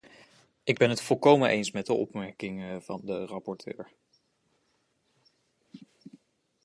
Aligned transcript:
Ik 0.63 0.77
ben 0.77 0.89
het 0.89 1.01
volkomen 1.01 1.49
eens 1.49 1.71
met 1.71 1.85
de 1.85 1.93
opmerkingen 1.93 2.83
van 2.83 3.01
de 3.03 3.25
rapporteur. 3.25 3.91